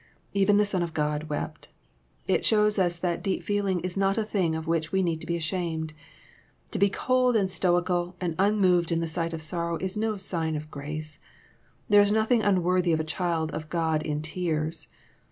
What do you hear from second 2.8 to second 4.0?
that deep feeling is